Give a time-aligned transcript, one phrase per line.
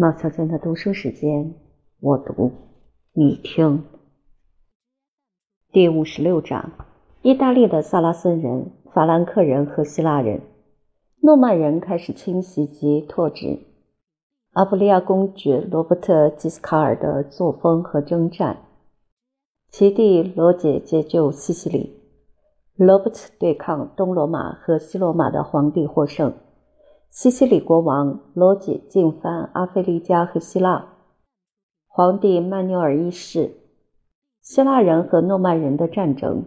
[0.00, 1.52] 毛小娟的读书时间，
[2.00, 2.52] 我读，
[3.12, 3.84] 你听。
[5.72, 6.72] 第五十六章：
[7.20, 10.40] 意大利的萨拉森人、法兰克人和希腊人，
[11.20, 13.58] 诺曼人开始侵袭及拓殖。
[14.52, 18.56] 阿布利亚公爵罗伯特·吉斯卡尔的作风和征战。
[19.68, 22.00] 其弟罗杰解救西西里。
[22.74, 26.32] 罗伯特对抗东罗马和西罗马的皇帝获胜。
[27.10, 30.90] 西西里国王罗杰进犯阿非利加和希腊。
[31.88, 33.56] 皇帝曼纽尔一世。
[34.40, 36.44] 希腊人和诺曼人的战争。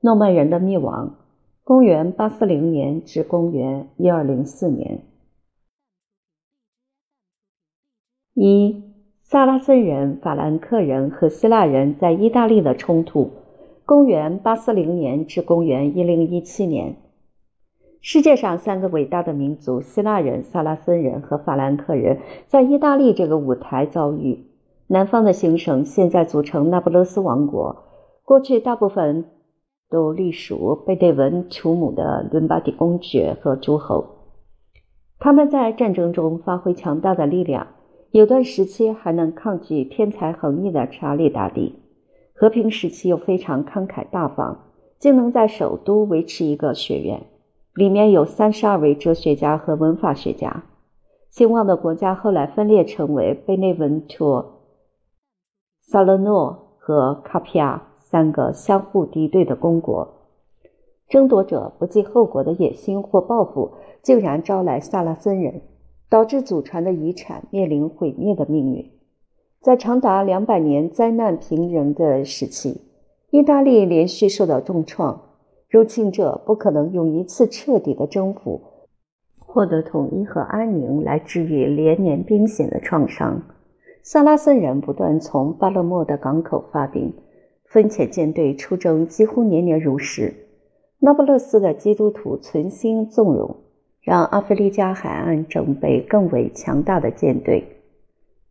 [0.00, 1.16] 诺曼人的灭亡。
[1.64, 5.02] 公元840年至公元1204年。
[8.34, 8.84] 一、
[9.18, 13.32] 萨拉森人、法兰克人和希腊人在意大利的冲突。
[13.84, 17.11] 公元840年至公元1017年。
[18.04, 24.48] 世界上三个伟大的民族——希腊人、萨拉森人和法兰克人，在意大利这个舞台遭遇。
[24.88, 27.84] 南方的行省现在组成那不勒斯王国，
[28.24, 29.26] 过去大部分
[29.88, 34.04] 都隶属贝内文图姆的伦巴第公爵和诸侯。
[35.20, 37.68] 他们在战争中发挥强大的力量，
[38.10, 41.76] 有段时期还能抗拒天才横溢的查理大帝；
[42.34, 47.26] 和平时期又非常慷慨大方，竟能在首都维持一个学院。
[47.74, 50.64] 里面有三十二位哲学家和文法学家。
[51.30, 54.66] 兴旺的国家后来分裂成为贝内文托、
[55.80, 60.28] 萨勒诺和卡皮亚三个相互敌对的公国。
[61.08, 65.62] 争夺者不计后果的野心或报复，竟然招来萨拉森人，
[66.10, 68.90] 导致祖传的遗产面临毁灭的命运。
[69.60, 72.82] 在长达两百年灾难频仍的时期，
[73.30, 75.31] 意大利连续受到重创。
[75.72, 78.60] 入侵者不可能用一次彻底的征服
[79.38, 83.40] 获得统一和安宁来治愈连年兵险的创伤。
[84.02, 87.14] 萨拉森人不断从巴勒莫的港口发兵，
[87.64, 90.34] 分遣舰队出征，几乎年年如是。
[90.98, 93.56] 那不勒斯的基督徒存心纵容，
[94.02, 97.64] 让阿非利加海岸整备更为强大的舰队。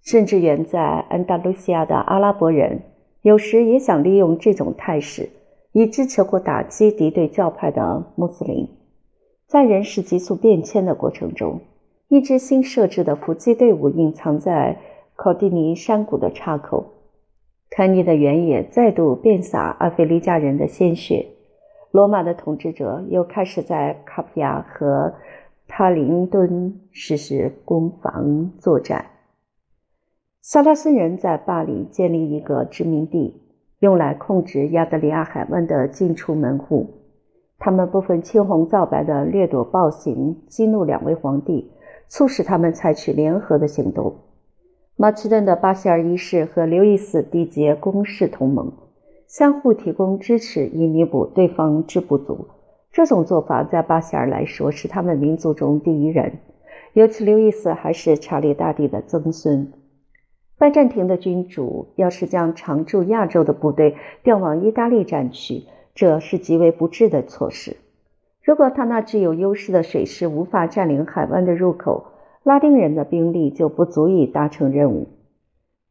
[0.02, 2.82] 甚至远在安达卢西亚的阿拉伯人，
[3.22, 5.30] 有时也想利用这种态势。
[5.74, 8.68] 以支持或打击敌对教派的穆斯林，
[9.48, 11.62] 在人事急速变迁的过程中，
[12.10, 14.78] 一支新设置的伏击队伍隐藏在
[15.16, 16.86] 考蒂尼山谷的岔口。
[17.70, 21.28] 肯尼的原野再度遍洒阿非利加人的鲜血。
[21.92, 25.14] 罗马的统治者又开始在卡普亚和
[25.68, 29.06] 塔林敦实施攻防作战。
[30.42, 33.41] 萨拉森人在巴黎建立一个殖民地。
[33.82, 36.86] 用来控制亚得里亚海湾的进出门户，
[37.58, 41.72] 他们不分青红皂白的掠夺暴行，激怒两位皇帝，
[42.08, 44.18] 促使他们采取联合的行动。
[44.96, 48.72] 马其顿的巴西尔一世和刘易斯缔结公事同盟，
[49.26, 52.50] 相互提供支持，以弥补对方之不足。
[52.92, 56.34] 这种做法在巴西尔来说是他们民族中第一人，
[56.94, 59.72] 尤其刘易斯还是查理大帝的曾孙。
[60.62, 65.64] 拜占庭的君主要是将常驻亚洲的部队调往意大利战区，
[65.96, 67.78] 这是极为不智的措施。
[68.44, 72.06] 如果他那具有优势的水师无法占领海湾的入口，
[72.44, 75.08] 拉丁人的兵力就不足以达成任务。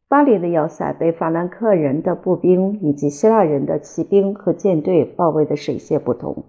[0.07, 6.45] 巴黎的要塞被法兰克人的步兵以及希腊人的骑兵和舰队包围的水泄不通。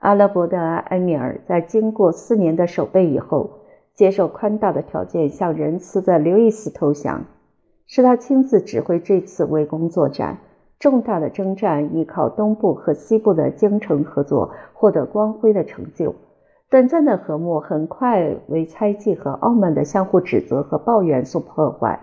[0.00, 3.60] 阿拉伯的埃米尔在经过四年的守备以后，
[3.94, 7.26] 接受宽大的条件，向仁慈的刘易斯投降。
[7.86, 10.38] 是他亲自指挥这次围攻作战，
[10.78, 16.14] 重大的征战依靠东部和西部的京城合作获得光辉的成就。
[16.70, 22.00] 短暂的和睦很快为猜忌和傲慢的相互指责和抱怨所破坏。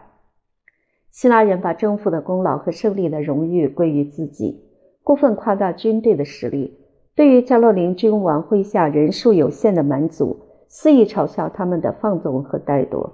[1.09, 4.63] 希腊人把征服的功劳和胜利的荣誉归于自己，
[5.03, 6.77] 过分夸大军队的实力。
[7.15, 10.37] 对于加洛林君王麾下人数有限的蛮族，
[10.69, 13.09] 肆意嘲笑他们的放纵和怠惰。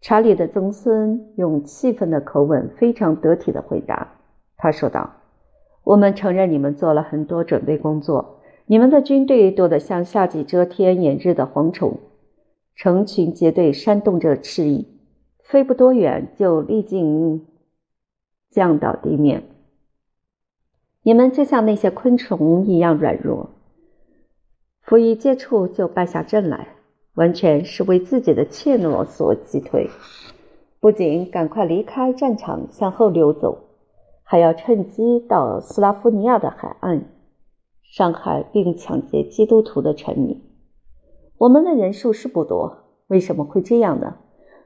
[0.00, 4.14] 查理的曾孙用气愤的口吻，非常得体的回答。
[4.56, 5.16] 他说道
[5.82, 8.40] ：“我们承认你们做了很多准备工作。
[8.66, 11.98] 你们的军队多得像夏季遮天炎日的蝗虫，
[12.76, 14.86] 成群结队扇动着翅翼，
[15.42, 17.42] 飞不多远就立即
[18.50, 19.42] 降到地面。
[21.02, 23.50] 你们就像那些昆虫一样软弱，
[24.80, 26.68] 甫一接触就败下阵来。”
[27.14, 29.90] 完全是为自己的怯懦所击退，
[30.80, 33.58] 不仅赶快离开战场向后溜走，
[34.22, 37.06] 还要趁机到斯拉夫尼亚的海岸
[37.82, 40.42] 伤害并抢劫基督徒的臣民。
[41.38, 42.78] 我们的人数是不多，
[43.08, 44.16] 为什么会这样呢？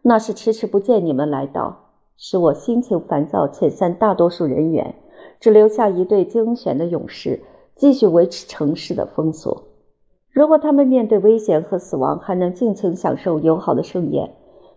[0.02, 4.96] 那是迟迟不见你们来到，使我心情烦躁，遣散大多数人员，
[5.38, 7.42] 只留下一队精选的勇士，
[7.76, 9.71] 继续维持城市的封锁。
[10.32, 14.30] 如果他们面对危险和死亡还能尽情享受友好的盛宴，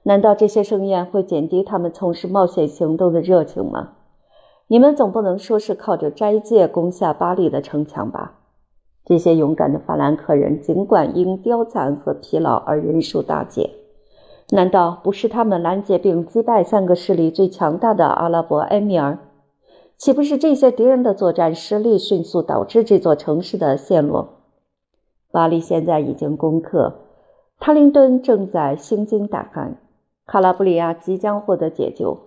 [0.04, 3.92] 难道这些盛宴会减低他们从事冒险行动的热情吗？
[4.68, 8.40] 你们总不能说是靠着斋戒攻下巴黎的城墙吧？
[9.06, 13.70] 这些勇敢的法兰克人，尽管因貂蝉和疲劳而人数大减，
[14.50, 19.20] 难道不是他们拦截并击败三个势力最强大的阿拉伯埃米尔？
[19.98, 24.30] 岂不是这些敌人的作战失利迅速导致这座城市的陷落？
[25.32, 27.02] 巴黎现在已经攻克，
[27.60, 29.78] 塔林顿正在心惊胆寒，
[30.26, 32.18] 卡拉布里亚即将获得解救。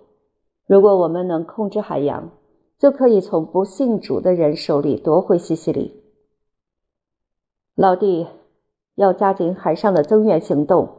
[0.67, 2.29] 如果我们能控制海洋，
[2.77, 6.03] 就可以从不信主的人手里夺回西西里。
[7.75, 8.27] 老弟，
[8.95, 10.89] 要加紧海上的增援行动，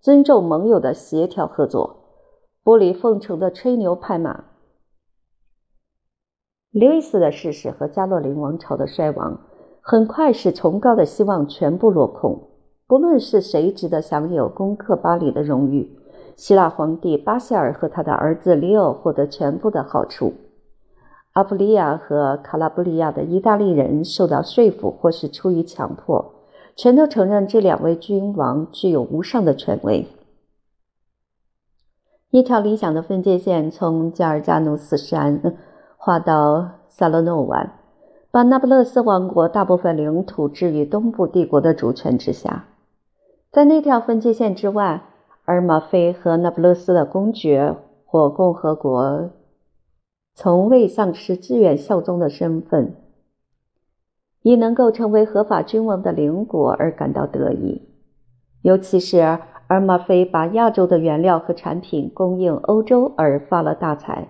[0.00, 2.04] 尊重盟友的协调合作，
[2.62, 4.44] 不理奉承的吹牛拍马。
[6.70, 9.40] 刘易斯的逝世和加洛林王朝的衰亡，
[9.90, 12.38] 很快使崇高的希望全部落空。
[12.86, 15.98] 不论是谁值得享有攻克巴黎的荣誉，
[16.36, 20.34] 希腊皇帝巴西尔和他的儿子里奥获得全部的好处。
[21.32, 26.34] 阿普利亚和卡拉布里亚的意大利人受到说服，或是出于强迫，
[26.76, 30.06] 全都承认这两位君王具有无上的权威。
[32.28, 35.56] 一条理想的分界线从加尔加努斯山
[35.96, 37.77] 划到萨勒诺湾，
[38.38, 42.66] 把那不勒斯王国大部分领土置于东部帝国的主权之下。
[43.50, 45.02] 在那条分界线之外，
[45.44, 47.74] 尔马菲和那不勒斯的公爵
[48.04, 49.30] 或共和国。
[50.36, 52.94] 从未丧失自愿效忠的身份，
[54.42, 57.88] 以能够成为合法君王的邻国而感到得意。
[58.62, 64.28] 尤其是尔马菲把亚洲的原料和产品供应欧洲而发了大财。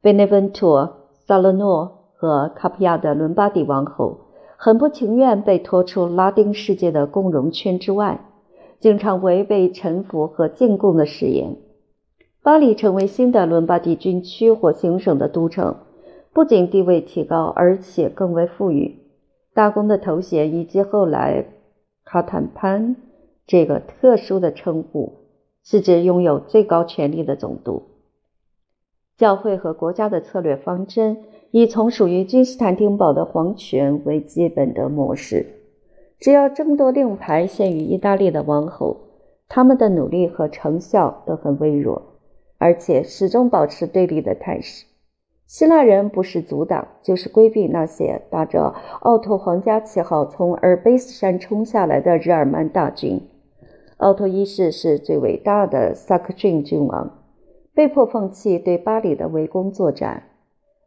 [0.00, 1.95] 贝内文托、萨勒诺
[2.26, 4.22] 和卡普亚的伦巴第王后
[4.56, 8.26] 很不情愿被拖出拉丁世界的共荣圈之外，
[8.80, 11.54] 经常违背臣服和进贡的誓言。
[12.42, 15.76] 巴黎成为新的伦巴第军区或行省的都城，
[16.32, 18.98] 不仅地位提高，而且更为富裕。
[19.54, 21.46] 大公的头衔以及后来
[22.04, 22.96] 卡坦潘
[23.46, 25.12] 这个特殊的称呼，
[25.62, 27.84] 是指拥有最高权力的总督。
[29.16, 31.18] 教会和国家的策略方针
[31.58, 35.46] 以从属于君士坦丁堡的皇权为基本的模式。
[36.18, 38.94] 只要争夺令牌献于意大利的王侯，
[39.48, 42.02] 他们的努力和成效都很微弱。
[42.58, 44.84] 而且始终保持对立的态势。
[45.46, 53.18] 希腊人不是阻挡，就是规避那些打着奥托皇家旗号从阿尔卑斯山冲下来的日耳曼大军。
[53.96, 57.24] 奥托一世是最伟大的萨克逊君王，
[57.74, 60.22] 被迫放弃对巴黎的围攻作战。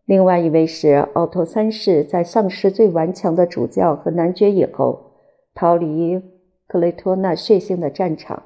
[0.10, 5.12] 另外一位是奥托三世，在丧失最顽强的主教和男爵以后，
[5.54, 6.20] 逃离
[6.68, 8.42] 克雷托纳血腥的战场。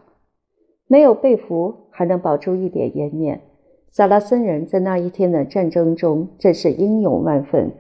[0.88, 3.40] 没有被俘，还能保住一点颜面。
[3.88, 7.72] 萨拉森人在那一天的战争中真是英勇万分。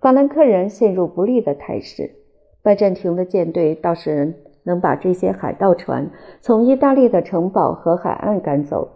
[0.00, 2.12] 法兰克人陷入不利的态势，
[2.62, 4.32] 拜占庭的舰队倒是
[4.62, 8.88] 能把这些海盗船从意大利的城堡和海岸赶走。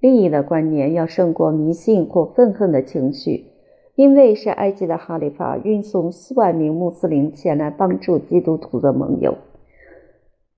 [0.00, 3.51] 利益的观念要胜过迷信或愤恨的情绪，
[3.94, 9.36] 因为是埃及的哈里发运送四万名穆斯林前来帮助基督徒的盟友。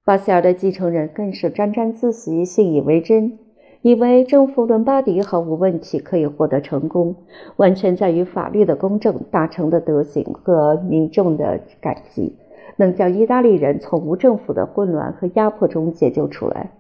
[0.04, 3.38] 巴塞尔的继承人更是沾沾自喜、信以为真，
[3.82, 7.16] 以为征服伦巴第毫无问题可以获得成功，
[7.56, 12.36] 完全在于法律的公正、大成的德行和民众的感激，
[12.76, 16.70] 能将意大利人从无政府的混乱和压迫中解救出来。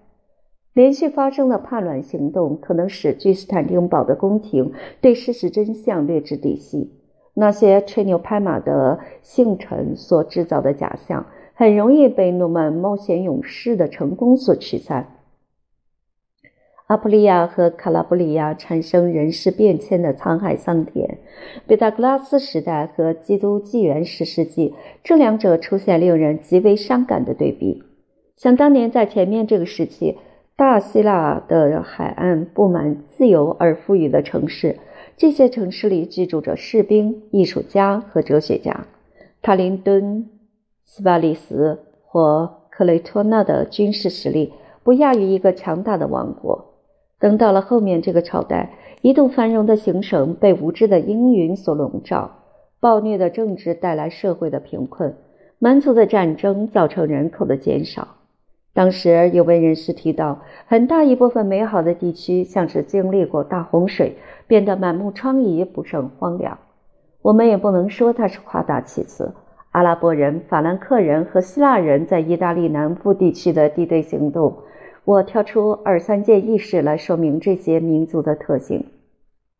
[0.74, 6.90] 连续发生的叛乱行动可能使君士坦丁堡的宫廷对事实真相略知底细，
[7.32, 11.26] 那些吹牛拍马的幸臣所制造的假象。
[11.56, 15.20] 很容易被诺曼冒险勇士的成功所驱散。
[16.88, 21.18] 阿普利亚和卡拉布里亚产生人事变迁的沧海桑田，
[21.68, 27.84] 毕达哥拉斯时代和基督纪元十世纪这两者出现令人极为伤感的对比。
[28.36, 30.18] 想当年，在前面这个时期，
[30.56, 34.78] 大希腊的海岸布满自由而富裕的城市，
[35.16, 38.86] 这些城市里居住着士兵、艺术家和哲学家。
[39.42, 40.30] 塔林敦。
[40.86, 44.52] 斯巴利斯或克雷托纳的军事实力
[44.84, 46.74] 不亚于一个强大的王国。
[47.18, 52.30] 等到了后面这个朝代，一度繁荣的行省被无知的阴云所笼罩，
[52.78, 55.16] 暴虐的政治带来社会的贫困，
[55.58, 58.06] 蛮族的战争造成人口的减少。
[58.74, 64.16] 当时有位人士提到，很大一部分美好的地区像是经历过大洪水，
[64.48, 66.58] 变得满目疮痍，不胜荒凉。
[67.22, 69.32] 我们也不能说它是夸大其词。
[69.70, 74.58] 阿拉伯人、法兰克人和希腊人在意大利南部地区的地对行动，
[75.04, 78.86] 我挑出二三件轶事来说明这些民族的特性。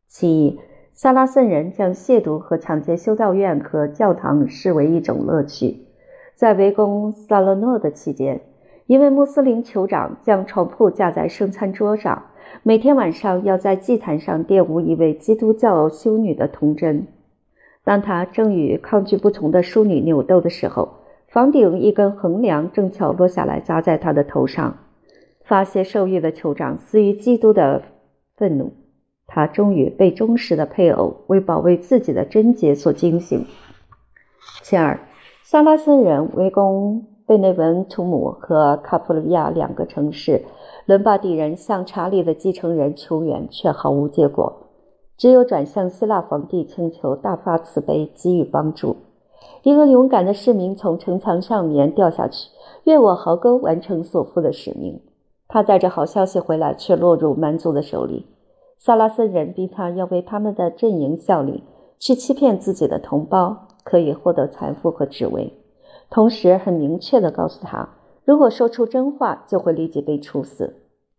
[0.09, 0.61] 其一，
[0.93, 5.87] 萨拉森人将亵渎和抢劫修道院和教堂视为一种乐趣，
[6.35, 8.41] 在围攻萨勒诺的期间。
[8.87, 12.25] 一位穆斯林酋长将床铺架在圣餐桌上，
[12.63, 17.07] 每天晚上要在祭坛上玷污一位基督教修女的童贞。
[17.83, 20.97] 当他正与抗拒不从的淑女扭斗的时候，
[21.29, 24.77] 房顶一根横梁正巧落下来砸在他的头上。
[25.45, 27.83] 发泄兽欲的酋长死于基督的
[28.37, 28.75] 愤怒，
[29.27, 33.47] 他终于被忠实的配偶为保卫自己的贞洁所惊醒。
[34.63, 35.01] 其二，
[35.43, 37.14] 萨拉森人围攻。
[37.27, 40.45] 贝内文图姆和卡普利亚两个城市，
[40.85, 44.53] 伦巴第人向查理的继承人求援，却毫无结果，
[45.17, 48.97] 只有转向希腊皇帝请求大发慈悲给予帮助。
[49.63, 52.51] 一个勇敢的市民从城墙上面掉下去，
[52.85, 55.01] 越过壕沟，完成所负的使命。
[55.49, 58.27] 他带着好消息回来，却落入蛮族的手里。
[58.77, 61.65] 萨拉森人逼他要为他们的阵营效力，
[61.99, 65.51] 去欺骗自己的同胞，可以获得财富和职位。
[66.15, 67.89] 同时，很明确地告诉他，
[68.25, 70.77] 如果说出真话，就会立即被处死。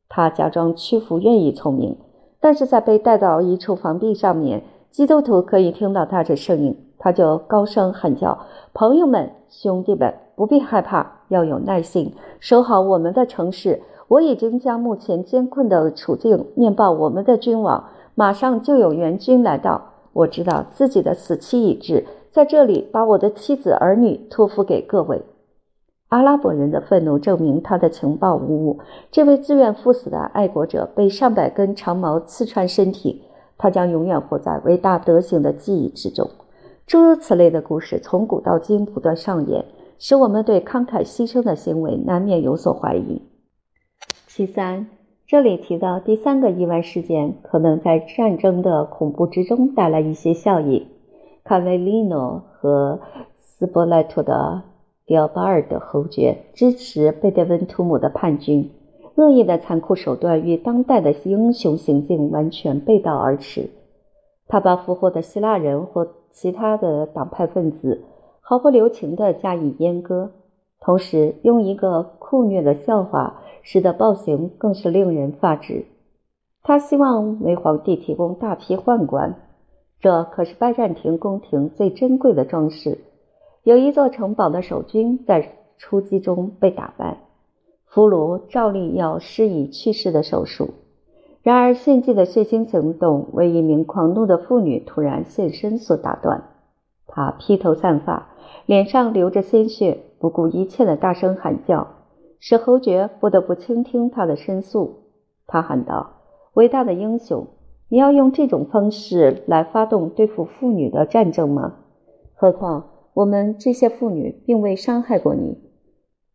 [0.07, 1.97] 他假装屈服，愿意从命，
[2.39, 8.39] 但是在被带到一处房壁上面，基督徒可以听到他这声音，他就高声喊叫
[8.73, 13.81] ：“朋友们，兄弟们，不必害怕，要有耐心，守好我们的城市。
[14.07, 17.83] 我已经将目前艰困的处境面报我们的君王，
[18.15, 19.91] 马上就有援军来到。
[20.13, 25.21] 我知道自己的死期已至。”在这里，把我的妻子儿女托付给各位。
[26.09, 28.79] 阿拉伯人的愤怒证明他的情报无误。
[29.09, 33.23] 这位自愿赴死的爱国者被上百根长矛刺穿身体，
[33.57, 36.29] 他将永远活在伟大德行的记忆之中。
[36.85, 39.63] 诸如此类的故事从古到今不断上演，
[39.97, 43.21] 使我们对慷慨牺牲的行为难免有所怀疑。
[44.27, 44.87] 其三，
[45.25, 50.87] 这里提到第三个意外事件，可能在战争的恐怖之中带来一些效益。
[51.47, 53.01] 卡维利诺和
[53.37, 54.63] 斯波莱托的
[55.05, 58.71] 迪奥巴尔的侯爵支持贝德温图姆的叛军，
[59.13, 63.69] 恶意的残酷手段与当代的英雄行径完全背道而驰。
[64.47, 68.05] 他把俘获的希腊人或其他的党派分子
[68.41, 70.31] 毫不留情地加以阉割，
[70.79, 75.85] 同时用一个酷虐的笑话使得暴行更是令人发指。
[76.63, 79.35] 他希望为皇帝提供大批宦官。
[80.01, 82.99] 这可是拜占庭宫廷最珍贵的装饰。
[83.63, 87.17] 有一座城堡的守军在出击中被打败，
[87.85, 90.69] 俘虏照例要施以去世的手术。
[91.41, 96.43] 然而，献祭的血腥行动为一名狂怒的妇女突然现身所打断。
[97.07, 98.29] 她披头散发，
[98.65, 101.87] 脸上流着鲜血，不顾一切的大声喊叫，
[102.39, 105.01] 使侯爵不得不倾听她的申诉。
[105.47, 106.13] 他喊道
[106.55, 107.47] ：“伟大的英雄！”
[107.87, 111.77] 你要用这种方式来发动对付妇女的战争吗？
[112.33, 115.59] 何况我们这些妇女并未伤害过你，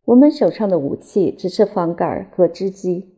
[0.04, 3.14] 我们手上的武器只是房杆和织机。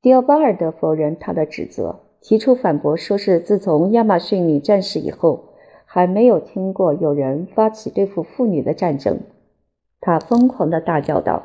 [0.00, 5.50] 迪奥巴尔德否认他的指责，提出反驳，说是自从亚马逊女战士以后，
[5.84, 9.18] 还没有听过有人发起对付妇女的战争。
[10.00, 11.42] 他疯狂地大叫道：“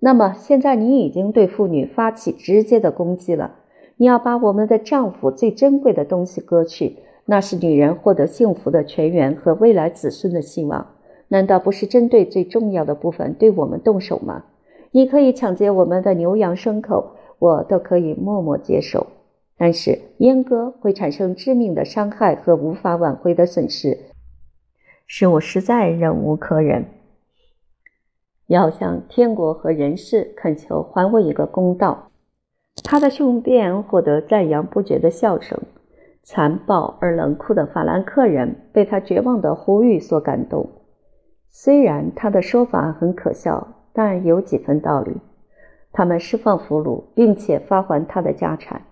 [0.00, 3.56] 那么现在你已经对妇女发起直接的攻击了。”
[4.00, 10.94] 你要把我们的丈夫最珍贵的东西割去，那是女人获得幸福的泉源和未来子孙的希望。
[11.28, 14.46] 难道不是针对最重要的部分对我们动手吗？
[14.90, 19.06] 你可以抢劫我们的牛羊牲口，我都可以默默接受。
[19.58, 23.98] 但是阉割会产生致命的伤害和无法挽回的损失，
[25.06, 26.86] 使我实在忍无可忍。
[28.46, 32.09] 要向天国和人世恳求，还我一个公道。
[32.84, 35.58] 他的雄辩获得赞扬不绝的笑声。
[36.22, 40.68] 残暴而冷酷的法兰克人被他绝望的呼吁所感动。
[41.48, 45.16] 虽然他的说法很可笑，但有几分道理。
[45.92, 48.82] 他们释放俘虏，并且发还他的家产。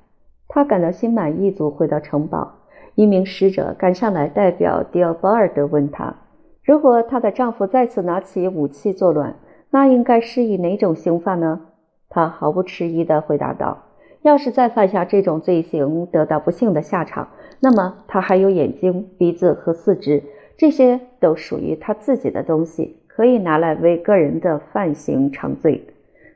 [0.48, 2.54] 他感到心满意足，回到城堡。
[2.94, 6.16] 一名使者赶上来，代表迪奥波尔德问他：
[6.64, 9.36] 如果她的丈夫再次拿起武器作乱，
[9.70, 11.60] 那应该施以哪种刑罚呢？
[12.08, 13.84] 他毫不迟疑地回答道
[14.22, 17.28] ：“要是再犯下这种罪行，得到不幸的下场，
[17.60, 20.22] 那么他还有眼睛、鼻子和四肢，
[20.56, 25.86] 这些都属于他自己的东西，可以拿来为个人的犯行偿罪。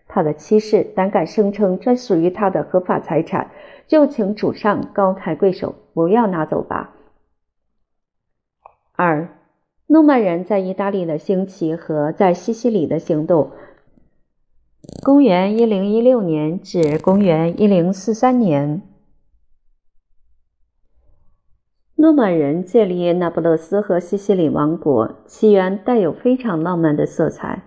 [0.06, 3.50] 他的妻室胆敢声称这属于他的合法财产，
[3.86, 6.90] 就请主上高抬贵手，不要拿走吧。
[8.94, 9.26] 二，
[9.86, 13.50] 诺曼人在意大利的兴起和在西西里的行动。
[15.04, 18.82] 公元一零一六年至公元一零四三年，
[21.94, 27.62] 诺曼人建立那不勒斯和西西里王国，起源带有非常浪漫的色彩，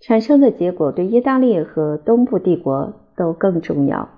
[0.00, 4.10] 产生的结果对意大利和东部帝国都更重要。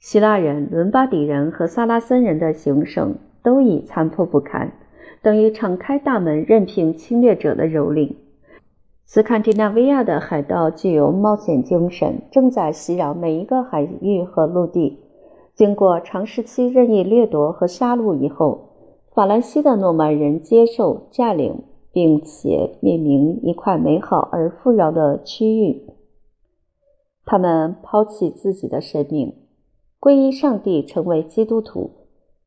[0.00, 4.72] 希腊人、伦巴第人和萨拉森人的行省都已残破不堪，
[5.22, 8.16] 等于敞开大门，任凭侵略者的蹂躏。
[9.06, 14.98] 斯堪的纳维亚的海盗具有冒险精神，正在袭扰每一个海域和陆地。
[15.54, 18.70] 经过长时期任意掠夺和杀戮以后，
[19.14, 25.86] 法兰西的诺曼人接受占领，并且命名一块美好而富饶的区域。
[27.26, 29.34] 他们抛弃自己的生命，
[30.00, 31.90] 皈依上帝，成为基督徒。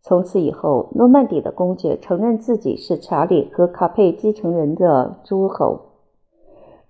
[0.02, 5.82] 从此以后，诺曼底的公爵承认自己是查理和卡佩继承人的诸侯。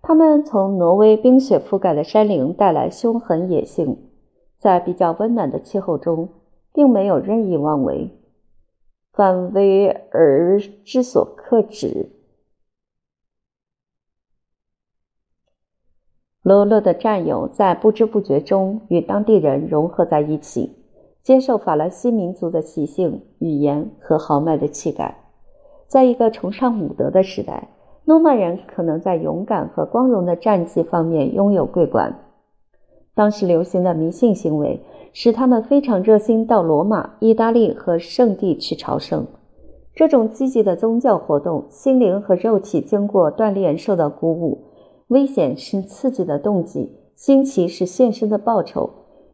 [0.01, 4.09] 他们从挪威冰雪覆盖的山岭带来凶狠野性，
[4.57, 6.29] 在比较温暖的气候中，
[6.71, 8.09] 并没有任意妄为，
[9.11, 12.13] 反为而之所克止。
[16.41, 20.77] 罗勒的战友在不知不觉中与当地人融合在一起，
[21.21, 25.25] 接受法兰西民族的习性、语言和豪迈的气概，
[25.87, 27.67] 在一个崇尚武德的时代。
[28.07, 32.17] 诺曼人可能在勇敢和光荣的战绩方面拥有桂冠。
[33.13, 39.27] 当时流行的迷信行为使他们非常热心到罗马、意大利和圣地去朝圣。
[39.93, 44.63] 这种积极的宗教活动，心灵和肉体经过锻炼受到鼓舞。
[45.07, 48.89] 危险是刺激的动机，新奇是现身的报酬。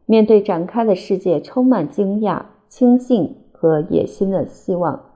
[0.06, 5.13] 面对展开的世界，充满惊讶、轻信和野心的希望。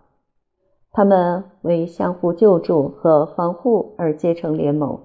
[0.92, 4.98] 他们为相互救助和防护而结成联盟。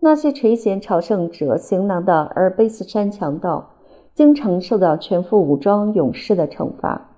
[0.00, 3.70] 那些垂涎朝圣者行囊的阿尔卑斯山强盗，
[4.14, 7.10] 经常受到全副武装勇士的惩罚。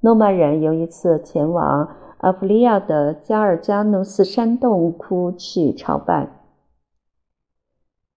[0.00, 1.88] 诺曼人有一次前往
[2.18, 6.28] 阿弗利亚的加尔加努斯山洞窟去朝拜，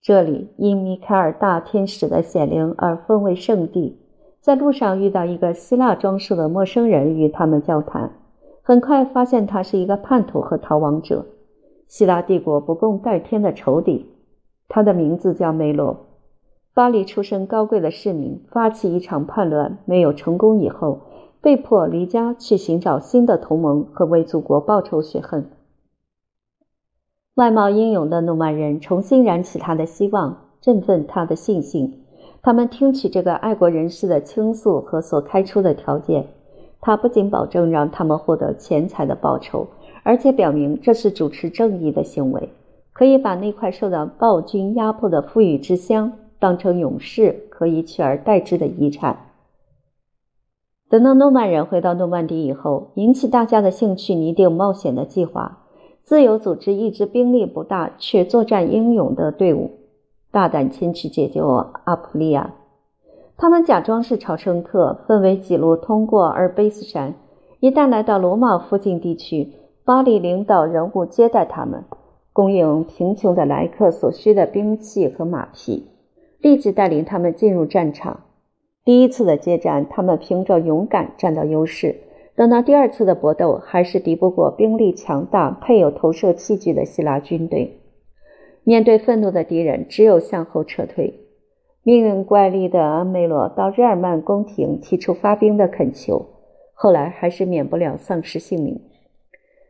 [0.00, 4.00] 这里因米凯尔大天使的显灵而奉为圣地。
[4.40, 8.10] 在路上遇到一个希腊装束的陌生人，与他们交谈。
[8.66, 11.26] 很快发现他是一个叛徒和逃亡者，
[11.86, 14.06] 希腊帝国不共戴天的仇敌。
[14.68, 16.06] 他的名字叫梅罗。
[16.72, 21.02] 巴黎出身高贵的市民发起一场叛乱，没有成功以后，
[21.42, 25.50] 被迫离家去寻找新的同盟和为祖国报仇雪恨。
[27.34, 32.06] 外貌英勇的诺曼人重新燃起他的希望，振奋他的信心。
[32.42, 36.28] 他们听取这个爱国人士的倾诉和所开出的条件。
[36.86, 39.66] 他不仅保证让他们获得钱财的报酬，
[40.02, 42.50] 而且表明这是主持正义的行为，
[42.92, 49.30] 可以把那块受到暴君压迫的富裕之乡当成勇士可以取而代之的遗产。
[50.90, 55.64] 等到诺曼人回到诺曼底以后，引起大家的兴趣，拟定冒险的计划，
[56.02, 59.70] 自由组织一支兵力不大却作战英勇的队伍，
[60.30, 62.52] 大胆前去解救阿普利亚。
[63.36, 67.14] 他们假装是朝圣客，分为几路通过阿尔卑斯山。
[67.58, 69.52] 一旦来到罗马附近地区，
[69.84, 71.82] 巴黎领导人物接待他们，
[72.32, 75.88] 供应贫穷的来客所需的兵器和马匹，
[76.40, 78.20] 立即带领他们进入战场。
[78.84, 81.96] 第一次的接战，他们凭着勇敢占到优势；
[82.36, 87.80] 等到第二次的搏斗，还是敌不过兵力强大、配有投射器具的希腊军队。
[88.62, 91.23] 面对愤怒的敌人，只有向后撤退。
[91.86, 96.24] 命运怪力的梅罗到日耳曼宫廷提出发兵的恳求，
[96.72, 98.80] 后来还是免不了丧失性命。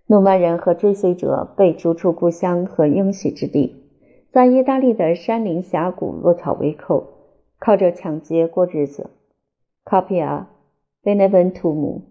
[0.06, 3.90] 诺曼人和追随者被逐出故乡和应许之地，
[4.30, 7.04] 在意大利的山林峡谷落草为寇，
[7.58, 9.10] 靠着抢劫过日子。
[9.84, 10.48] 卡皮亚、
[11.02, 12.02] 贝内文图姆、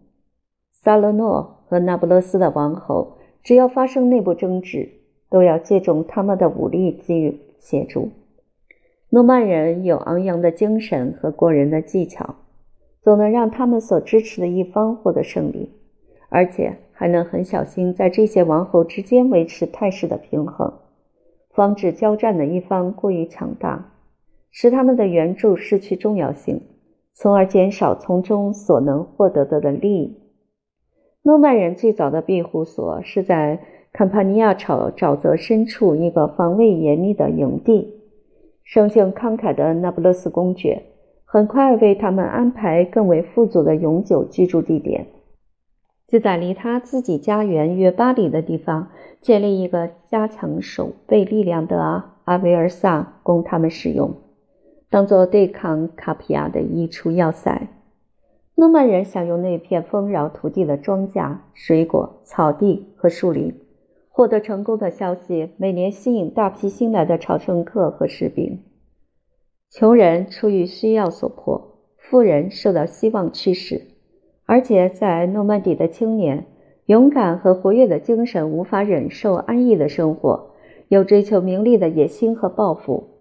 [0.73, 4.89] 萨勒诺和那不勒斯的王侯，只要发生内部争执，
[5.29, 8.09] 都要借重他们的武力给予协助。
[9.13, 12.33] 诺曼人有昂扬的精神和过人的技巧，
[13.03, 15.71] 总能让他们所支持的一方获得胜利，
[16.29, 20.73] 而且还能很小心在这些王侯之间维持态势的平衡，
[21.51, 23.93] 防止交战的一方过于强大，
[24.49, 26.59] 使他们的援助失去重要性，
[27.13, 30.17] 从而减少从中所能获得的的利益。
[31.21, 33.59] 诺曼人最早的庇护所是在
[33.91, 37.99] 坎帕尼亚沼沼泽深处一个防卫严密的营地。
[38.63, 40.83] 生性慷慨的那不勒斯公爵
[41.25, 45.07] 很快为他们安排更为富足的永久居住地点，
[46.07, 54.13] 就在离他自己家园约八里的地方建立一个加强守备力量的阿维尔萨，供他们使用，
[54.89, 57.67] 当做对抗卡皮亚的一处要塞。
[58.55, 63.59] 诺曼人享用那片丰饶土地的庄稼、水果、草地和树林。
[64.15, 68.59] 获得成功的消息每年吸引大批新来的朝圣客和士兵。
[69.71, 73.81] 穷人出于需要所迫，富人受到希望驱使，
[74.45, 76.45] 而且在诺曼底的青年，
[76.85, 80.51] 勇敢和活跃的精神无法忍受安逸的生活，
[80.89, 83.17] 有追求名利的野心和抱负。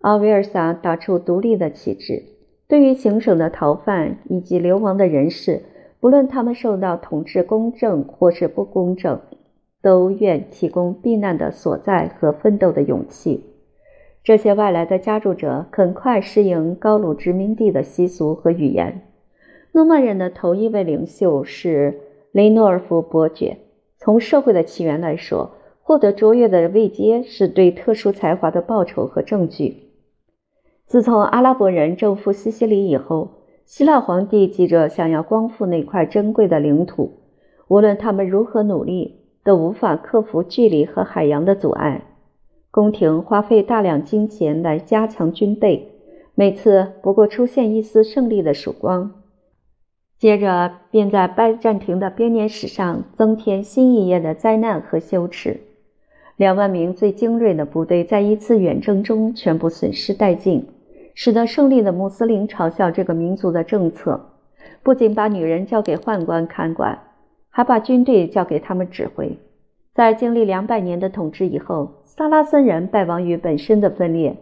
[0.00, 2.22] 阿维尔萨打出独立的旗帜，
[2.68, 5.62] 对于行省的逃犯以及流亡的人士，
[6.00, 9.18] 不论他们受到统治公正或是不公正。
[9.84, 13.44] 都愿提供避难的所在和奋斗的勇气。
[14.22, 19.02] 这些外来的加入者很快适应高卢殖民地的习俗和语言。
[19.72, 22.00] 诺曼人的头一位领袖是
[22.32, 23.58] 雷诺尔夫伯爵。
[23.98, 25.50] 从社会的起源来说，
[25.82, 29.90] 获得卓越的位阶是对特殊才华的报酬和证据。
[30.86, 37.12] 自从阿拉伯人征服西西里以后，希腊皇帝急着想要光复那块珍贵的领土，
[37.68, 39.20] 无论他们如何努力。
[39.44, 42.02] 都无法克服距离和海洋的阻碍。
[42.70, 45.92] 宫廷花费大量金钱来加强军备，
[46.34, 49.12] 每次不过出现一丝胜利的曙光，
[50.18, 55.60] 接着便在拜占庭的编年史上增添新一页的灾难和羞耻。
[56.36, 60.66] 两万名最精锐的部队在一次远征中全部损失殆尽，
[61.14, 64.20] 使得胜利的穆斯林嘲笑这个民族的政策，
[64.82, 66.98] 不仅把女人交给宦官看管。
[67.56, 69.38] 还把军队交给他们指挥。
[69.94, 74.36] 在经历两百年的统治以后，萨拉森人败亡于本身的分裂。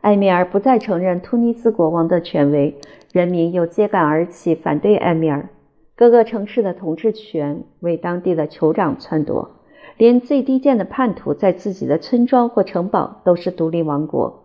[0.00, 2.76] 埃米尔不再承认突尼斯国王的权威，
[3.12, 5.48] 人民又揭竿而起反对埃米尔。
[5.94, 9.48] 各个城市的统治权为当地的酋长篡夺，
[9.96, 14.42] 连最低贱的叛徒在自己的村庄或城堡都是独立王国。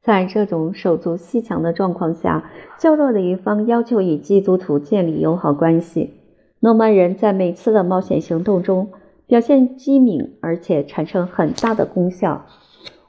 [0.00, 6.14] 在这种手足阋墙的状况下，较弱的一方要求与基督徒建立友好关系。
[6.60, 8.88] 诺曼人在每次的冒险行动中
[9.26, 12.46] 表现机敏，而且产生很大的功效。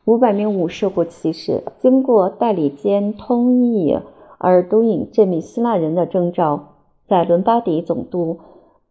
[0.05, 3.97] 五百名武士或骑士经过代理间通译
[4.37, 6.75] 而读引这名希腊人的征召，
[7.07, 8.39] 在伦巴第总督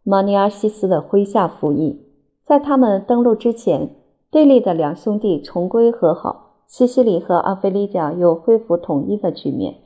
[0.03, 2.03] 马尼阿西斯的麾下服役。
[2.45, 3.91] 在他们登陆之前，
[4.31, 9.77] 对立的两兄弟重归和好，西西里和阿非利加又恢复统一的局面。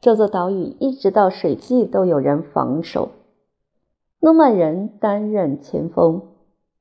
[0.00, 3.08] 这座岛屿一直到水季都有人防守。
[4.22, 6.20] 诺曼人担任前锋，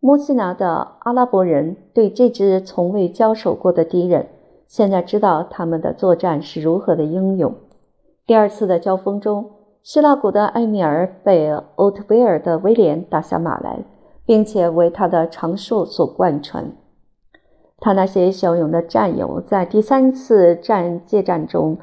[0.01, 4.27] 墨西拿的阿拉伯人对这支从未交手过的敌人，
[4.67, 7.55] 现在知道他们的作战是如何的英勇。
[8.27, 13.85] 第二次的交锋中，希腊国的埃米尔被欧特维尔的威廉打下马来，
[14.25, 16.69] 并且为他的长寿所贯穿。
[17.77, 21.77] 他那些骁勇的战友在第三次战界战中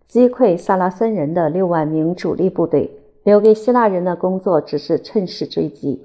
[0.00, 3.01] 击溃萨拉森人的六万名主力部队。
[3.24, 6.04] 留给希腊人的工作只是趁势追击，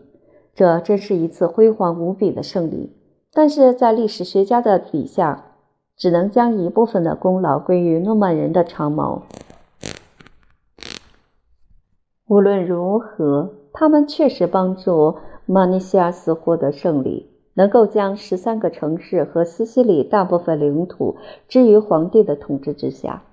[0.53, 2.93] 这真是一次辉煌无比的胜利。
[3.34, 5.45] 但是在历史学家的笔下，
[5.95, 9.23] 只能将一部分的功劳归于诺曼人的长矛。
[12.27, 23.23] 无论如何，他们确实帮助马尼西亚斯获得胜利，能够将十三个城市和西西里大部分领土置于皇帝的统治之下。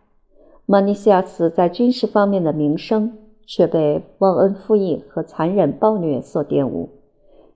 [0.64, 3.18] 马尼西亚斯在军事方面的名声。
[3.46, 6.90] 却被忘恩负义和残忍暴虐所玷污。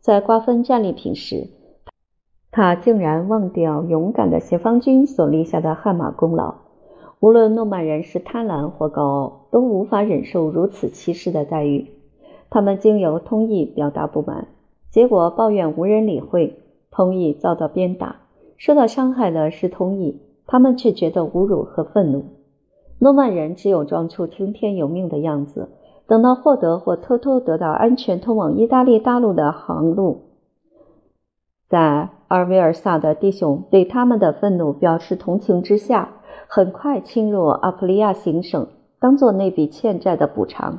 [0.00, 1.48] 在瓜分战利品时，
[2.50, 6.54] 他竟然忘掉勇敢的协方军所立下的汗马功劳。
[7.20, 11.90] 无论诺曼人是贪婪或高傲，都无法忍受如此歧视的待遇。
[12.48, 14.48] 他们经由通译表达不满，
[14.90, 18.20] 结果抱怨无人理会，通译遭到鞭打。
[18.56, 22.24] 受到伤害的是通译，他们却觉得侮辱和愤怒。
[22.98, 25.68] 诺曼人只有装出听天由命的样子。
[26.06, 30.22] 等到获得或偷偷得到安全通往意大利大陆的航路，
[31.66, 36.14] 在阿尔维尔萨的弟兄对他们的愤怒表示同情之下，
[36.48, 40.78] 很快侵入阿普利亚行省，当做那笔欠债的补偿。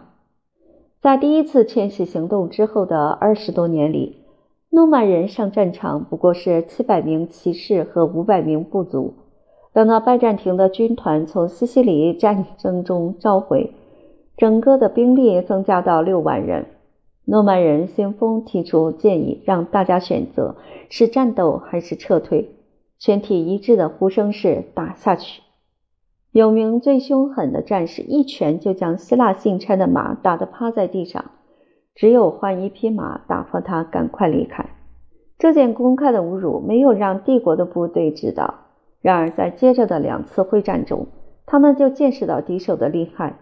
[1.00, 4.24] 在第一次迁徙行动之后的二十多年里，
[4.72, 9.14] 诺曼人上战场不过是七百名骑士和五百名部族。
[9.74, 13.74] 等到拜占庭的军团从西西里战争中召回。
[14.38, 16.66] 整个的兵力增加到六万人。
[17.26, 20.56] 诺曼人先锋提出建议，让大家选择
[20.90, 22.50] 是战斗还是撤退。
[22.98, 25.42] 全体一致的呼声是打下去。
[26.32, 31.26] 有名最凶狠的战士一拳就将希腊信差的马打得趴在地上，
[31.94, 34.66] 只有换一匹马打发他赶快离开。
[35.38, 38.54] 这件公开的侮辱没有让帝国的部队知道，
[39.02, 41.08] 然而在接着的两次会战中，
[41.46, 43.40] 他们就见识到敌手的厉害。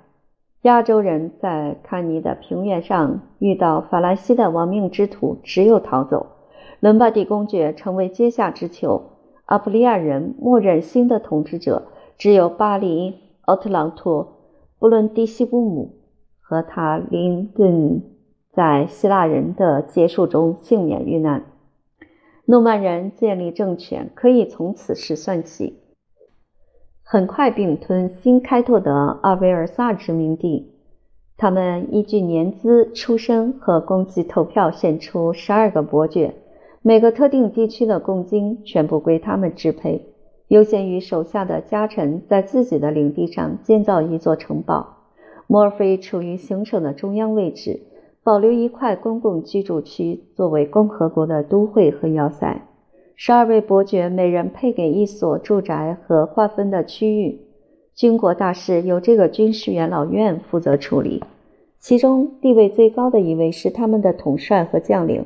[0.63, 6.27] 亚洲人在堪尼的平原上遇到法兰西的亡命之徒，只有逃走。
[6.79, 9.01] 伦巴第公爵成为阶下之囚，
[9.45, 11.87] 阿普利亚人默认新的统治者。
[12.17, 14.39] 只有巴黎、奥特朗托、
[14.79, 15.93] 布伦迪西乌姆
[16.41, 18.01] 和塔林顿
[18.51, 21.43] 在希腊人的结束中幸免遇难。
[22.49, 25.81] 诺曼人建立政权可以从此时算起，
[27.03, 30.71] 很快并吞新开拓的阿维尔萨殖民地。
[31.35, 36.35] 他们依据年资、出身和公祭投票选出十二个伯爵，
[36.81, 40.13] 每个特定地区的贡金全部归他们支配。
[40.47, 44.99] 优先于手下的家臣在自己的领地上建造一座城堡。
[45.47, 47.81] 莫尔菲处于行省的中央位置，
[48.27, 52.67] 保留一块公共居住区作为共和国的都会和要塞。
[53.15, 57.39] 十二位伯爵每人配给一所住宅和划分的区域。
[57.95, 61.23] 军国大事由这个军事元老院负责处理，
[61.79, 65.25] 其中地位最高的一位是他们的统帅和将领，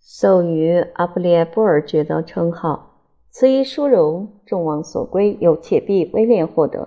[0.00, 3.00] 授予阿布列布尔爵的称号。
[3.30, 6.86] 此一殊荣，众望所归，由铁臂威廉获得。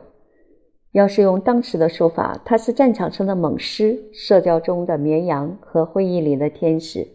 [0.91, 7.07] 要是用当时的说法，他是战场上的猛狮，社交中的绵羊和会议里的天使。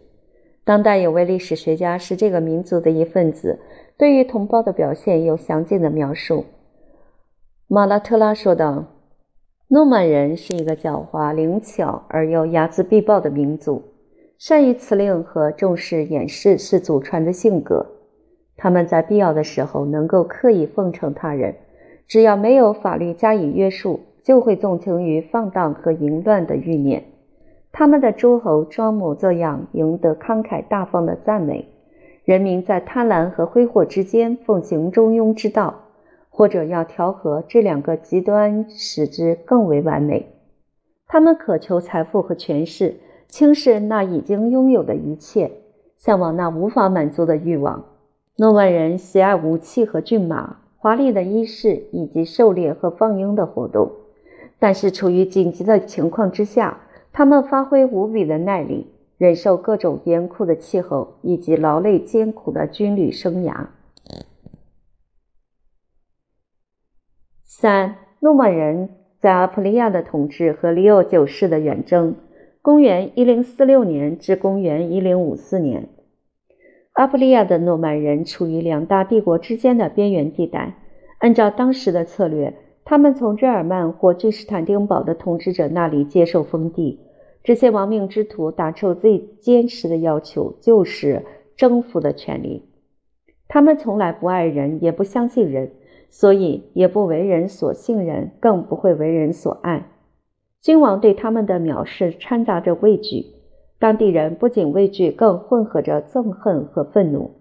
[0.63, 3.59] 当代有位历史学家是这个民族的一份子，
[3.97, 6.45] 对于同胞的表现有详尽的描述。
[7.67, 8.85] 马拉特拉说道
[9.69, 13.83] ：“诺曼人是一个狡猾、灵巧而又睚眦必报的民族，
[14.37, 17.85] 善于辞令和重视掩饰是祖传的性格。”
[18.57, 21.55] 他们在必要的时候能够刻意奉承他人，
[22.07, 27.03] 只要没有法律加以约束，就会纵情于放荡和淫乱的欲念。
[27.71, 31.67] 他们的诸侯装模作样，赢得慷慨大方的赞美。
[32.23, 35.75] 人民在贪婪和挥霍之间奉行中庸之道，
[36.29, 40.27] 或者要调和这两个极端，使之更为完美。
[41.07, 42.95] 他们渴求财富和权势，
[43.27, 45.51] 轻视那已经拥有的一切，
[45.97, 47.85] 向往那无法满足的欲望。
[48.37, 53.91] 诺曼人喜爱武器和骏马、华丽的衣饰以及狩猎和放鹰的活动，
[54.59, 58.87] 但是处于紧急的情况之下，他们发挥无比的耐力，
[59.17, 63.67] 忍受各种严酷的气候以及劳累艰苦的军旅生涯。
[67.43, 72.15] 三、诺曼人在阿普利亚的统治和利奥九世的远征，
[72.61, 75.89] 公元一零四六年至公元一零五四年。
[76.97, 80.73] 阿普利亚的诺曼人处于两大帝国之间的边缘地带。
[81.19, 86.99] 按照当时的策略，他们从日耳曼或君士坦丁堡的统治者那里接受封地。
[87.43, 91.23] 这些亡命之徒打出最坚实的要求，就是
[91.55, 92.67] 征服的权利。
[93.47, 95.73] 他们从来不爱人，也不相信人，
[96.09, 99.91] 所以也不为人所信任，更不会为人所爱。
[100.63, 103.36] 君王对他们的藐视掺杂着畏惧。
[103.79, 107.31] 当地人不仅畏惧，更混合着憎恨和愤怒。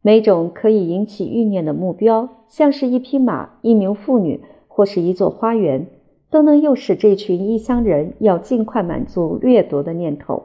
[0.00, 5.86] 每种可以引起欲念的目标，像是一匹马、一名妇女或是一座花园，
[6.28, 10.42] 都能诱使这群异乡人要尽快满足掠夺的念头。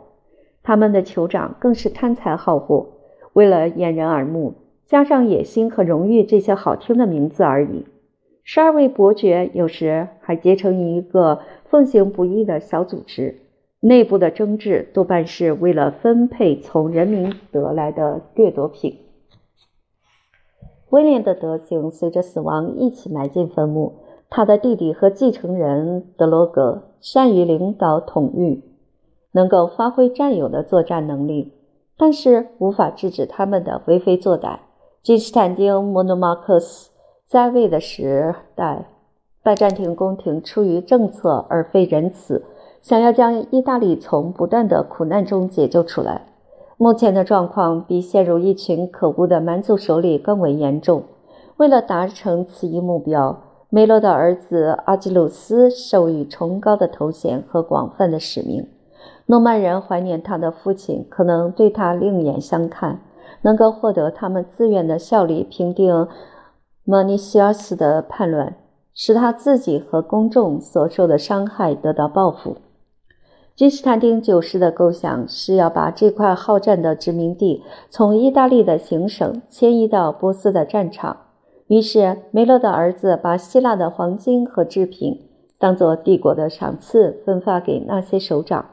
[0.61, 2.89] 他们的酋长更是贪财好货，
[3.33, 4.53] 为了掩人耳目，
[4.85, 7.85] 加上野心和荣誉这些好听的名字而已。
[8.43, 13.46] 十二位伯爵有时还结成一个奉行不义的小组织。
[13.79, 18.99] 内部的争执多半是为了分配从人民得来的掠夺品。
[20.89, 23.99] 威廉的德行随着死亡一起埋进坟墓。
[24.29, 28.61] 他的弟弟和继承人德罗格善于领导统御，
[29.31, 31.53] 能够发挥战友的作战能力，
[31.97, 34.59] 但是无法制止他们的为非作歹。
[35.01, 36.91] 君士坦丁·莫诺马克斯
[37.25, 38.89] 在位的时代，
[39.41, 42.43] 拜占庭宫廷出于政策而非仁慈。
[42.87, 46.21] 想要将意大利从不断的苦难中解救出来，
[46.77, 51.03] 目前的状况比陷入一群可恶的蛮族手里更为严重。
[51.57, 58.65] 为了达成此一目标，梅罗的儿子阿基鲁斯授予崇高的头衔和广泛的使命。
[59.25, 63.01] 诺曼人怀念他的父亲，可能对他另眼相看，
[63.41, 66.07] 能够获得他们自愿的效力，平定
[66.85, 68.55] 莫尼西尔斯的叛乱，
[68.93, 72.55] 使他自己和公众所受的伤害得到报复。
[73.57, 81.17] 君士坦丁九世的构想是要把这块好战的殖民地从意大利的行省迁移到波斯的战场，
[81.65, 88.63] 于是梅勒的儿子把希腊的黄金和制品当作帝国的赏赐分发给那些首长。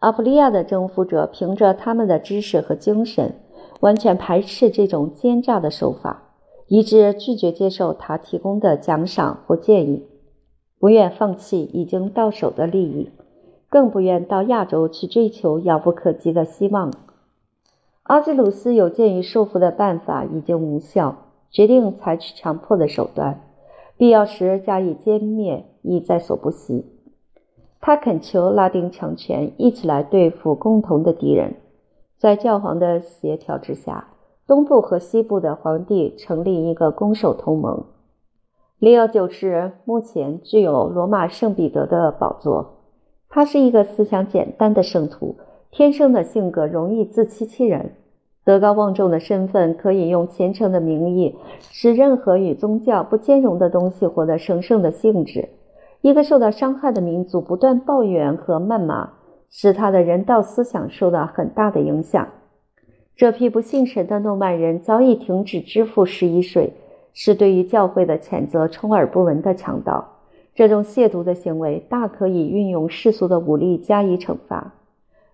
[0.00, 3.36] 阿普利亚的征服者凭着他们的知识和精神，
[3.78, 6.32] 完全排斥这种奸诈的手法，
[6.66, 10.04] 以致拒绝接受他提供的奖赏或建议，
[10.80, 13.10] 不愿放弃已经到手的利益，
[13.70, 16.92] 更不愿到亚洲去追求遥不可及的希望。
[18.02, 21.16] 阿基鲁斯有鉴于收服的办法已经无效，
[21.50, 23.42] 决定采取强迫的手段，
[23.96, 26.84] 必要时加以歼灭，亦在所不惜。
[27.80, 31.54] 他恳求拉丁强权一起来对付共同的敌人。
[32.18, 34.08] 在教皇的协调之下，
[34.46, 37.84] 东部和西部的皇帝成立一个攻守同盟。
[38.80, 42.79] 利奥九世目前具有罗马圣彼得的宝座。
[43.32, 45.36] 他是一个思想简单的圣徒，
[45.70, 47.92] 天生的性格容易自欺欺人。
[48.42, 51.36] 德高望重的身份可以用虔诚的名义，
[51.70, 55.48] 使任何与宗教不兼容的东西获得神圣的性质。
[56.00, 59.10] 一个受到伤害的民族不断抱怨和谩骂，
[59.48, 62.26] 使他的人道思想受到很大的影响。
[63.14, 66.72] 这批不信神的诺曼人早已停止支付十一税，
[67.12, 70.08] 是对于教会的谴责充耳不闻的强盗。
[70.54, 74.74] 这种亵渎的行为大可以运用世俗的武力加以惩罚。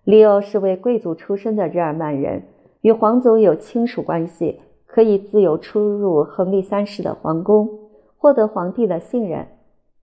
[0.03, 2.43] 利欧是位贵族出身的日耳曼人，
[2.81, 7.67] 与皇族有亲属关系，可以自由出入亨利三世的皇宫，
[8.17, 9.47] 获得皇帝的信任。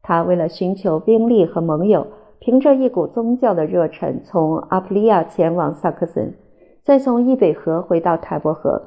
[0.03, 2.07] 他为了寻求兵力和盟友，
[2.39, 6.35] 凭着一股宗教的热忱，从阿普利亚前往萨克森，
[6.83, 8.83] 再从易北河回到泰伯河。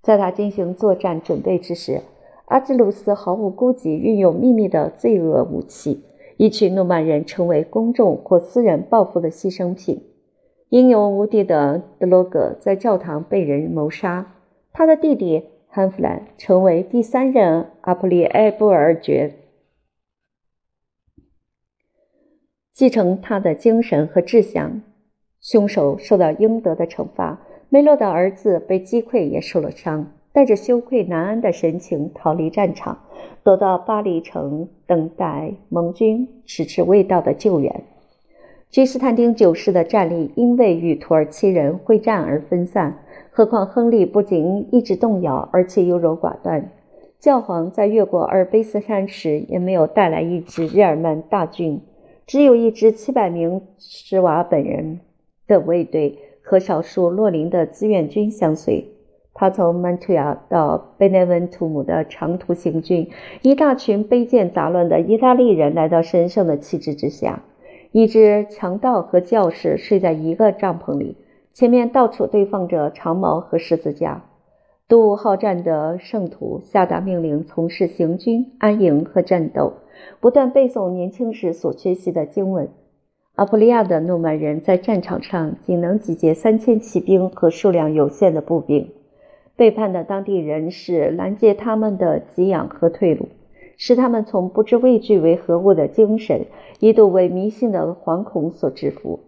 [0.00, 2.00] 在他进行作战准备之时，
[2.52, 6.04] 阿基鲁斯毫无顾忌运用秘密的罪恶武器，
[6.36, 10.02] 一群诺曼人成为公众或私人报复的牺牲品。
[10.68, 14.34] 英勇无敌的德罗格在教堂被人谋杀，
[14.70, 19.34] 他的弟弟汉弗兰成为第三任阿普利埃布尔爵。
[22.74, 24.82] 继承他的精神和志向，
[25.40, 27.40] 凶手受到应得的惩罚。
[27.70, 32.98] 梅洛的儿子被击溃，也受了伤，带着羞愧难安的神情逃离战场，
[33.42, 37.82] 躲到巴黎城等待盟军迟迟未到的救援。
[38.70, 46.70] 君士坦丁九世的战力因为与土耳其人会战而分散，何况亨利不仅意志动摇，而且优柔寡断。
[47.20, 51.80] 教皇在越过阿尔卑斯山时，也没有带来一支日耳曼大军。
[52.26, 55.00] 只有一支七百名施瓦本人
[55.46, 58.91] 的卫队和少数洛林的志愿军相随。
[59.34, 63.10] 他从曼图亚到贝内文图姆的长途行军，
[63.42, 67.42] 一大群卑贱杂乱的意大利人来到神圣的旗帜之下。
[67.92, 71.16] 一支强盗和教士睡在一个帐篷里，
[71.52, 74.24] 前面到处堆放着长矛和十字架。
[74.88, 79.72] 杜好战的圣徒下达命令，从事行军、安营和战斗。
[80.20, 82.68] 不断背诵年轻时所学习的经文。
[83.34, 88.90] 阿普利亚的诺曼人在战场上仅能集结三千骑兵和数量有限的步兵。
[89.62, 93.28] 背叛的当地人是拦截他们的给养和退路，
[93.76, 96.46] 使他们从不知畏惧为何物的精神，
[96.80, 99.20] 一度为迷信的惶恐所制服。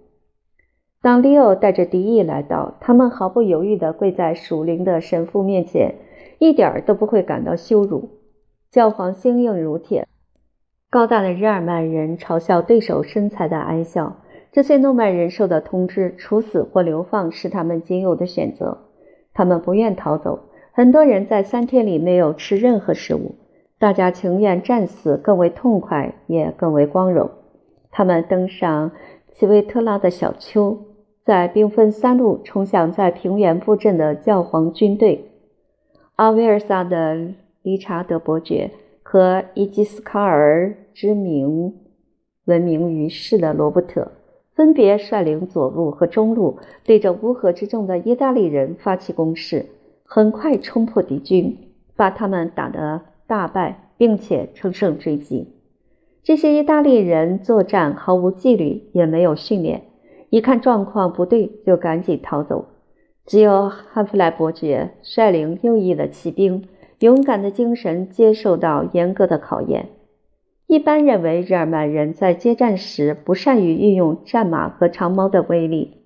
[1.01, 5.95] 当利奥带着敌意来到，他们毫不犹豫地跪在属灵的神父面前，
[6.41, 8.09] 一点儿都不会感到羞辱。
[8.73, 10.05] 教皇心硬如铁。
[10.91, 14.17] 高大的日耳曼人嘲笑对手身材的矮小。
[14.51, 18.84] 这些诺曼人受到通知，处死或流放是他们仅有的选择。
[19.35, 20.49] 他们不愿逃走。
[20.73, 23.35] 很多人在三天里没有吃任何食物。
[23.79, 27.31] 大家情愿战死，更为痛快，也更为光荣。
[27.91, 28.93] 他们登上
[29.33, 30.79] 奇维特拉的小丘，
[31.25, 35.33] 在兵分三路冲向在平原布阵的教皇军队。
[36.17, 38.71] 阿维尔萨的理查德伯爵。
[39.07, 41.73] 和伊基斯卡尔之名
[42.47, 44.11] 闻名于世的罗伯特，
[44.55, 49.67] 分别率领左路和中路，对着乌合之众的意大利人发起攻势，
[50.05, 51.59] 很快冲破敌军，
[51.97, 55.49] 把他们打得大败，并且乘胜追击。
[56.23, 59.83] 这些意大利人作战毫无纪律，也没有训练，
[60.31, 62.67] 一看状况不对，就赶紧逃走。
[63.27, 66.65] 只有汉弗莱伯爵率领右翼的骑兵。
[67.01, 69.91] 勇敢的精神接受到严格的考验。
[70.67, 75.99] 一般认为，日耳曼人在接战时不善于运用战马和长矛的威力，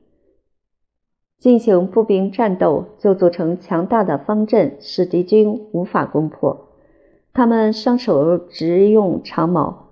[1.39, 6.69] 进行步兵战斗就组成强大的方阵，使敌军无法攻破。
[7.33, 9.91] 他们双手直用长矛，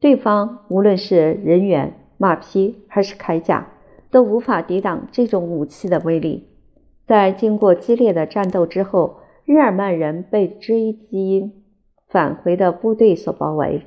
[0.00, 3.68] 对方无论是人员、马匹还是铠甲，
[4.10, 6.48] 都无法抵挡这种武器的威力。
[7.06, 11.61] 在经过激烈的战斗之后，日耳曼人被追击
[12.12, 13.86] 返回的部队所包围，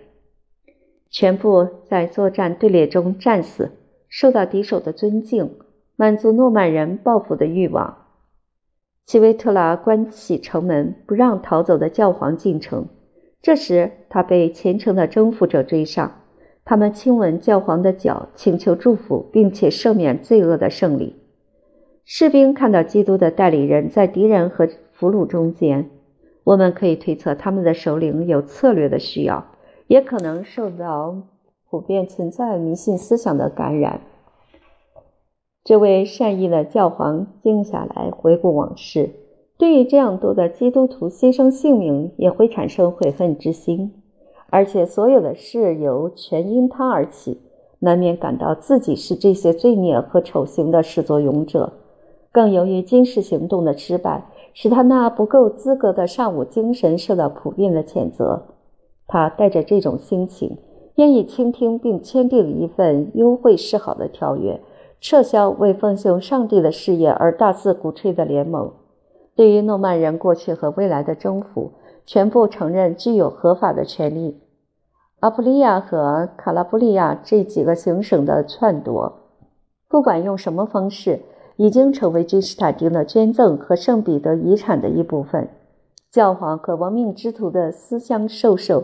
[1.11, 3.73] 全部在作战队列中战死，
[4.09, 5.51] 受到敌手的尊敬，
[5.95, 7.97] 满足诺曼人报复的欲望。
[9.05, 12.87] 齐维特拉关起城门，不让逃走的教皇进城。
[13.43, 16.23] 这时，他被虔诚的征服者追上，
[16.65, 21.15] 他们亲吻教皇的脚，请求祝福，并且赦免罪恶的胜利。
[22.05, 25.91] 士兵看到基督的代理人在敌人和俘虏中间，
[26.45, 29.45] 我们可以推测他们的首领有策略的需要，
[29.87, 31.17] 也可能受到
[31.69, 33.99] 普遍存在迷信思想的感染。
[35.63, 39.09] 这位善意的教皇静下来回顾往事，
[39.57, 43.91] 对于这样多的基督徒牺牲性命，也会产生悔恨之心。
[44.51, 47.41] 而且所有的事由全因他而起，
[47.79, 51.73] 难免感到自己是这些罪孽和丑行的始作俑者。
[52.31, 54.25] 更由于今世行动的失败，
[54.55, 58.43] 使他那不够资格的尚武精神受到普遍的谴责。
[59.05, 60.57] 他带着这种心情，
[60.95, 64.59] 愿意倾听并签订一份优惠示好的条约。
[65.01, 68.71] 撤销为奉行上帝的事业而大肆鼓吹的联盟，
[69.35, 71.73] 对于诺曼人过去和未来的征服，
[72.05, 74.39] 全部承认具有合法的权利。
[75.19, 79.13] 阿普利亚和卡拉布利亚这几个行省的篡夺，
[79.89, 81.19] 不管用什么方式，
[81.57, 85.47] 已经成为君士坦丁的捐赠和圣彼得遗产的一部分。
[86.11, 88.83] 教皇和亡命之徒的私相授受，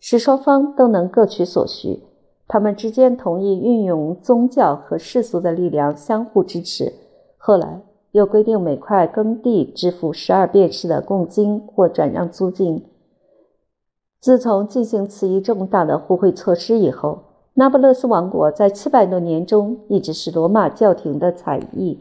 [0.00, 2.02] 使双方都能各取所需。
[2.48, 6.92] 他们之间同意运用宗教和世俗的力量相互支持。
[7.38, 12.84] 后来又规定每块耕地支付十二便士的贡金或转让租金。
[14.20, 17.20] 自从进行此一重大的互惠措施以后，
[17.54, 21.98] 那不勒斯王国在七百多年中一直是罗马教廷的采邑。